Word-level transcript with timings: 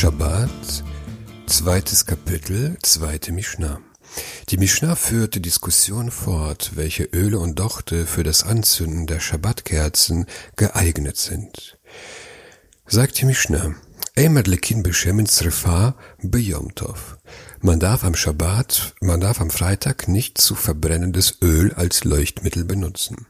Shabbat, 0.00 0.82
zweites 1.44 2.06
Kapitel, 2.06 2.78
zweite 2.82 3.32
Mishnah. 3.32 3.82
Die 4.48 4.56
Mishnah 4.56 4.94
führt 4.96 5.34
die 5.34 5.42
Diskussion 5.42 6.10
fort, 6.10 6.70
welche 6.74 7.02
Öle 7.04 7.38
und 7.38 7.58
Dochte 7.58 8.06
für 8.06 8.22
das 8.22 8.42
Anzünden 8.42 9.06
der 9.06 9.20
Shabbatkerzen 9.20 10.24
geeignet 10.56 11.18
sind. 11.18 11.76
Sagt 12.86 13.20
die 13.20 13.26
Mishnah. 13.26 13.74
Man 17.60 17.80
darf 17.80 18.02
am 18.02 18.14
Shabbat, 18.14 18.94
man 19.02 19.20
darf 19.20 19.40
am 19.42 19.50
Freitag 19.50 20.08
nicht 20.08 20.38
zu 20.38 20.54
verbrennendes 20.54 21.42
Öl 21.42 21.74
als 21.74 22.04
Leuchtmittel 22.04 22.64
benutzen. 22.64 23.26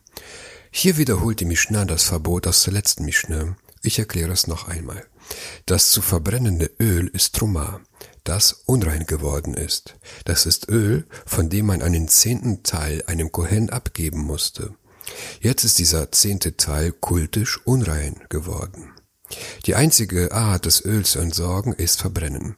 Hier 0.70 0.98
wiederholt 0.98 1.40
die 1.40 1.46
Mishnah 1.46 1.84
das 1.84 2.04
Verbot 2.04 2.46
aus 2.46 2.62
der 2.62 2.74
letzten 2.74 3.06
Mishnah. 3.06 3.56
Ich 3.82 3.98
erkläre 3.98 4.32
es 4.32 4.46
noch 4.46 4.68
einmal. 4.68 5.04
Das 5.66 5.90
zu 5.90 6.02
verbrennende 6.02 6.70
Öl 6.78 7.08
ist 7.08 7.34
Truma, 7.36 7.80
das 8.24 8.52
unrein 8.66 9.06
geworden 9.06 9.54
ist. 9.54 9.96
Das 10.24 10.44
ist 10.44 10.68
Öl, 10.68 11.06
von 11.24 11.48
dem 11.48 11.66
man 11.66 11.80
einen 11.82 12.08
zehnten 12.08 12.62
Teil 12.62 13.02
einem 13.06 13.32
Kohen 13.32 13.70
abgeben 13.70 14.20
musste. 14.20 14.74
Jetzt 15.40 15.64
ist 15.64 15.78
dieser 15.78 16.12
zehnte 16.12 16.56
Teil 16.56 16.92
kultisch 16.92 17.60
unrein 17.64 18.20
geworden. 18.28 18.92
Die 19.66 19.76
einzige 19.76 20.32
Art, 20.32 20.66
das 20.66 20.84
Öl 20.84 21.04
zu 21.04 21.20
entsorgen, 21.20 21.72
ist 21.72 22.00
Verbrennen. 22.00 22.56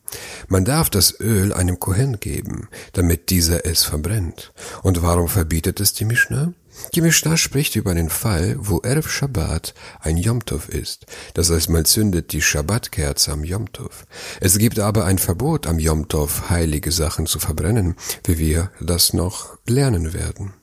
Man 0.49 0.65
darf 0.65 0.89
das 0.89 1.21
Öl 1.21 1.53
einem 1.53 1.79
Kohen 1.79 2.19
geben, 2.19 2.69
damit 2.93 3.31
dieser 3.31 3.67
es 3.67 3.85
verbrennt. 3.85 4.53
Und 4.83 5.03
warum 5.03 5.29
verbietet 5.29 5.81
es 5.81 5.93
die 5.93 6.07
Mishnah? 6.07 6.55
Die 6.95 7.01
Mishnah 7.01 7.37
spricht 7.37 7.77
über 7.77 7.95
den 7.95 8.09
Fall, 8.09 8.57
wo 8.59 8.79
Erev 8.79 9.09
Shabbat 9.09 9.75
ein 10.01 10.17
Yomtov 10.17 10.69
ist. 10.69 11.07
Das 11.35 11.51
heißt, 11.51 11.71
man 11.71 11.85
zündet 11.85 12.33
die 12.33 12.43
Shabbatkerze 12.43 13.33
am 13.33 13.45
Yomtov. 13.45 14.07
Es 14.41 14.59
gibt 14.59 14.79
aber 14.79 15.05
ein 15.05 15.19
Verbot 15.19 15.67
am 15.67 15.79
Yomtov, 15.79 16.51
heilige 16.51 16.93
Sachen 16.93 17.27
zu 17.27 17.39
verbrennen, 17.39 17.97
wie 18.25 18.39
wir 18.39 18.71
das 18.81 19.13
noch 19.13 19.59
lernen 19.67 20.13
werden. 20.13 20.55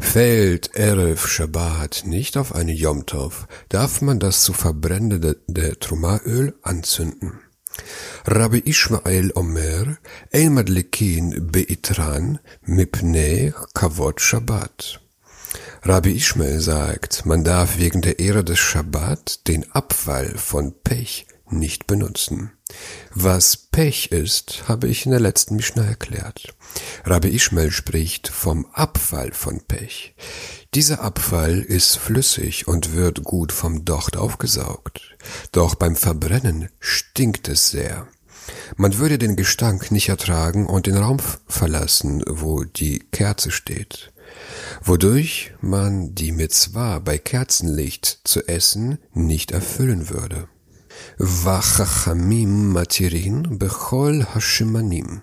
Fällt 0.00 0.74
Erev 0.74 1.28
Shabbat 1.28 2.04
nicht 2.06 2.36
auf 2.36 2.54
eine 2.54 2.72
Yomtov, 2.72 3.46
darf 3.68 4.02
man 4.02 4.18
das 4.18 4.42
zu 4.42 4.52
verbrennende 4.52 5.38
Trumaöl 5.78 6.54
anzünden. 6.62 7.40
Rabbi 8.26 8.62
Ishmael 8.64 9.32
Omer, 9.34 9.98
El 10.30 10.50
Madlekin 10.50 11.50
Beitran, 11.50 12.38
Mipnei 12.62 13.52
Kavod 13.74 14.20
Shabbat. 14.20 15.03
Rabbi 15.86 16.12
Ishmael 16.12 16.60
sagt, 16.60 17.26
man 17.26 17.44
darf 17.44 17.76
wegen 17.76 18.00
der 18.00 18.18
Ehre 18.18 18.42
des 18.42 18.58
Shabbat 18.58 19.46
den 19.48 19.70
Abfall 19.72 20.32
von 20.38 20.72
Pech 20.82 21.26
nicht 21.50 21.86
benutzen. 21.86 22.52
Was 23.14 23.58
Pech 23.58 24.10
ist, 24.10 24.64
habe 24.66 24.88
ich 24.88 25.04
in 25.04 25.10
der 25.10 25.20
letzten 25.20 25.56
Mishnah 25.56 25.84
erklärt. 25.84 26.54
Rabbi 27.04 27.28
Ishmael 27.28 27.70
spricht 27.70 28.28
vom 28.28 28.64
Abfall 28.72 29.32
von 29.34 29.60
Pech. 29.60 30.14
Dieser 30.72 31.02
Abfall 31.02 31.58
ist 31.60 31.98
flüssig 31.98 32.66
und 32.66 32.94
wird 32.94 33.22
gut 33.22 33.52
vom 33.52 33.84
Docht 33.84 34.16
aufgesaugt. 34.16 35.18
Doch 35.52 35.74
beim 35.74 35.96
Verbrennen 35.96 36.70
stinkt 36.80 37.46
es 37.48 37.70
sehr. 37.70 38.08
Man 38.76 38.96
würde 38.96 39.18
den 39.18 39.36
Gestank 39.36 39.90
nicht 39.90 40.08
ertragen 40.08 40.64
und 40.64 40.86
den 40.86 40.96
Raum 40.96 41.18
verlassen, 41.46 42.22
wo 42.26 42.64
die 42.64 43.00
Kerze 43.12 43.50
steht 43.50 44.13
wodurch 44.82 45.52
man 45.60 46.14
die 46.14 46.32
Mitzvah 46.32 46.98
bei 46.98 47.18
Kerzenlicht 47.18 48.20
zu 48.24 48.46
essen 48.46 48.98
nicht 49.12 49.50
erfüllen 49.50 50.10
würde. 50.10 50.48
Vachachamim 51.18 52.72
matirin 52.72 53.58
bechol 53.58 54.24
hashimanim. 54.34 55.22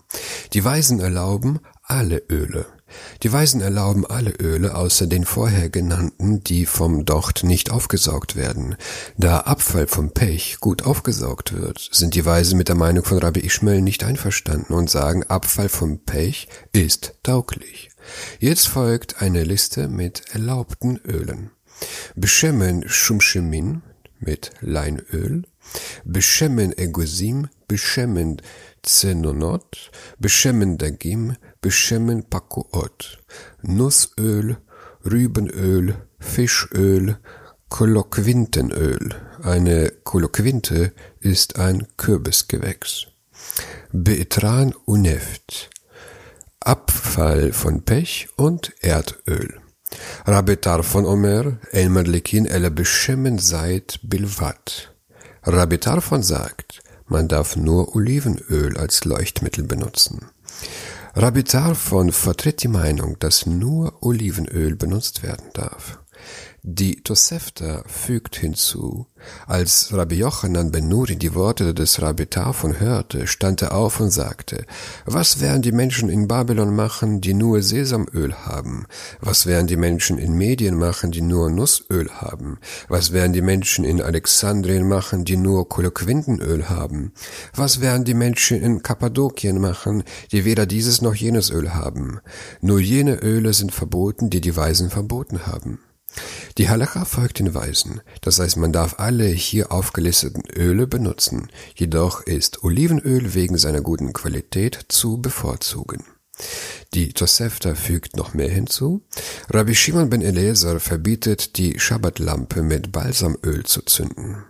Die 0.53 0.63
Weisen 0.63 0.99
erlauben 0.99 1.59
alle 1.83 2.23
Öle. 2.29 2.65
Die 3.23 3.31
Weisen 3.31 3.61
erlauben 3.61 4.05
alle 4.05 4.31
Öle 4.31 4.75
außer 4.75 5.07
den 5.07 5.25
vorher 5.25 5.69
genannten, 5.69 6.43
die 6.43 6.65
vom 6.65 7.05
Docht 7.05 7.43
nicht 7.43 7.71
aufgesaugt 7.71 8.35
werden. 8.35 8.75
Da 9.17 9.39
Abfall 9.39 9.87
vom 9.87 10.11
Pech 10.11 10.57
gut 10.59 10.83
aufgesaugt 10.83 11.53
wird, 11.53 11.89
sind 11.91 12.15
die 12.15 12.25
Weisen 12.25 12.57
mit 12.57 12.67
der 12.67 12.75
Meinung 12.75 13.03
von 13.03 13.19
Rabbi 13.19 13.41
Ishmael 13.41 13.81
nicht 13.81 14.03
einverstanden 14.03 14.73
und 14.73 14.89
sagen, 14.89 15.23
Abfall 15.23 15.69
vom 15.69 15.99
Pech 15.99 16.47
ist 16.71 17.15
tauglich. 17.23 17.89
Jetzt 18.39 18.67
folgt 18.67 19.21
eine 19.21 19.43
Liste 19.43 19.87
mit 19.87 20.23
erlaubten 20.33 20.97
Ölen. 21.05 21.51
Beschemen 22.15 22.87
Shumshemin 22.87 23.81
mit 24.19 24.51
Leinöl, 24.61 25.43
Beschemen 26.03 26.77
Egosim, 26.77 27.47
Beschemen 27.67 28.41
Zenonot, 28.83 29.91
Beschemen 30.19 30.77
Dagim, 30.77 31.35
Beschemen 31.61 32.23
Pakuot, 32.27 33.19
Nussöl, 33.61 34.57
Rübenöl, 35.05 35.95
Fischöl, 36.19 37.19
Koloquintenöl. 37.69 39.13
Eine 39.43 39.91
Koloquinte 40.03 40.91
ist 41.19 41.59
ein 41.59 41.87
Kürbisgewächs. 41.97 43.05
Beetran 43.91 44.73
Uneft, 44.85 45.69
Abfall 46.59 47.53
von 47.53 47.83
Pech 47.83 48.29
und 48.37 48.73
Erdöl. 48.79 49.61
Rabitar 50.25 50.81
von 50.81 51.05
Omer, 51.05 51.59
El 51.71 51.89
Madlikin 51.89 52.47
el 52.47 52.71
Beshemen 52.71 53.37
seit 53.37 53.99
Bilvat. 54.01 54.95
Rabitar 55.43 56.01
von 56.01 56.23
sagt, 56.23 56.81
man 57.05 57.27
darf 57.27 57.55
nur 57.55 57.95
Olivenöl 57.95 58.77
als 58.77 59.05
Leuchtmittel 59.05 59.63
benutzen. 59.63 60.31
Rabitar 61.13 61.75
von 61.75 62.11
vertritt 62.11 62.63
die 62.63 62.69
Meinung, 62.69 63.19
dass 63.19 63.45
nur 63.45 64.01
Olivenöl 64.01 64.75
benutzt 64.75 65.23
werden 65.23 65.49
darf. 65.53 66.00
Die 66.63 67.01
Tosefta 67.01 67.83
fügt 67.87 68.35
hinzu, 68.35 69.07
als 69.47 69.91
Rabbi 69.93 70.15
Yochanan 70.15 70.71
ben 70.71 70.87
Nuri 70.87 71.15
die 71.15 71.33
Worte 71.33 71.73
des 71.73 72.03
Rabbi 72.03 72.27
Tarfon 72.27 72.79
hörte, 72.79 73.25
stand 73.25 73.63
er 73.63 73.73
auf 73.73 73.99
und 73.99 74.11
sagte, 74.11 74.65
was 75.05 75.41
werden 75.41 75.63
die 75.63 75.71
Menschen 75.71 76.07
in 76.07 76.27
Babylon 76.27 76.75
machen, 76.75 77.19
die 77.19 77.33
nur 77.33 77.63
Sesamöl 77.63 78.33
haben? 78.33 78.85
Was 79.19 79.47
werden 79.47 79.65
die 79.65 79.75
Menschen 79.75 80.19
in 80.19 80.33
Medien 80.33 80.75
machen, 80.75 81.11
die 81.11 81.21
nur 81.21 81.49
Nussöl 81.49 82.11
haben? 82.11 82.59
Was 82.87 83.11
werden 83.11 83.33
die 83.33 83.41
Menschen 83.41 83.83
in 83.83 83.99
Alexandrien 83.99 84.87
machen, 84.87 85.25
die 85.25 85.37
nur 85.37 85.67
Koloquintenöl 85.67 86.69
haben? 86.69 87.11
Was 87.55 87.81
werden 87.81 88.05
die 88.05 88.13
Menschen 88.13 88.61
in 88.61 88.83
Kappadokien 88.83 89.59
machen, 89.59 90.03
die 90.31 90.45
weder 90.45 90.67
dieses 90.67 91.01
noch 91.01 91.15
jenes 91.15 91.49
Öl 91.49 91.73
haben? 91.73 92.19
Nur 92.61 92.79
jene 92.79 93.15
Öle 93.15 93.53
sind 93.53 93.73
verboten, 93.73 94.29
die 94.29 94.41
die 94.41 94.55
Weisen 94.55 94.91
verboten 94.91 95.47
haben. 95.47 95.79
Die 96.57 96.69
Halacha 96.69 97.05
folgt 97.05 97.39
den 97.39 97.53
Weisen, 97.53 98.01
das 98.21 98.39
heißt 98.39 98.57
man 98.57 98.73
darf 98.73 98.95
alle 98.99 99.25
hier 99.25 99.71
aufgelisteten 99.71 100.43
Öle 100.55 100.87
benutzen, 100.87 101.49
jedoch 101.75 102.21
ist 102.21 102.63
Olivenöl 102.63 103.33
wegen 103.33 103.57
seiner 103.57 103.81
guten 103.81 104.13
Qualität 104.13 104.79
zu 104.89 105.21
bevorzugen. 105.21 106.03
Die 106.93 107.13
Tosefta 107.13 107.75
fügt 107.75 108.17
noch 108.17 108.33
mehr 108.33 108.49
hinzu. 108.49 109.03
Rabbi 109.49 109.75
Shimon 109.75 110.09
ben 110.09 110.21
Eliezer 110.21 110.79
verbietet, 110.79 111.57
die 111.57 111.79
Schabbatlampe 111.79 112.63
mit 112.63 112.91
Balsamöl 112.91 113.63
zu 113.63 113.81
zünden. 113.83 114.43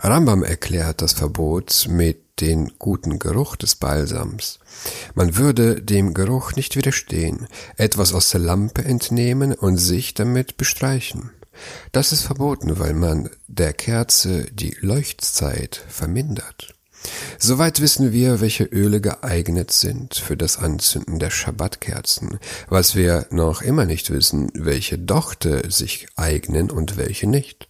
Rambam 0.00 0.42
erklärt 0.42 1.02
das 1.02 1.12
Verbot 1.12 1.86
mit 1.88 2.40
den 2.40 2.72
guten 2.78 3.18
Geruch 3.18 3.56
des 3.56 3.76
Balsams. 3.76 4.58
Man 5.14 5.36
würde 5.36 5.82
dem 5.82 6.14
Geruch 6.14 6.54
nicht 6.54 6.76
widerstehen, 6.76 7.48
etwas 7.76 8.12
aus 8.12 8.30
der 8.30 8.40
Lampe 8.40 8.84
entnehmen 8.84 9.54
und 9.54 9.78
sich 9.78 10.14
damit 10.14 10.56
bestreichen. 10.56 11.30
Das 11.92 12.12
ist 12.12 12.22
verboten, 12.22 12.78
weil 12.78 12.92
man 12.92 13.30
der 13.48 13.72
Kerze 13.72 14.44
die 14.52 14.76
Leuchtzeit 14.80 15.82
vermindert. 15.88 16.75
Soweit 17.38 17.80
wissen 17.80 18.12
wir, 18.12 18.40
welche 18.40 18.64
Öle 18.64 19.00
geeignet 19.00 19.72
sind 19.72 20.14
für 20.14 20.36
das 20.36 20.58
Anzünden 20.58 21.18
der 21.18 21.30
Schabbatkerzen. 21.30 22.38
Was 22.68 22.94
wir 22.94 23.26
noch 23.30 23.62
immer 23.62 23.84
nicht 23.84 24.10
wissen, 24.10 24.50
welche 24.54 24.98
Dochte 24.98 25.70
sich 25.70 26.06
eignen 26.16 26.70
und 26.70 26.96
welche 26.96 27.26
nicht. 27.26 27.68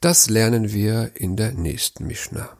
Das 0.00 0.28
lernen 0.28 0.72
wir 0.72 1.12
in 1.14 1.36
der 1.36 1.52
nächsten 1.52 2.06
Mishnah. 2.06 2.57